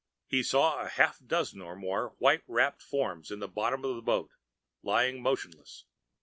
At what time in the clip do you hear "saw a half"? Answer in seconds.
0.41-1.19